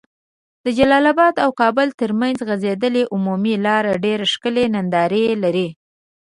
[0.65, 5.67] د جلال اباد او کابل تر منځ غځيدلي عمومي لار ډيري ښکلي ننداري لرې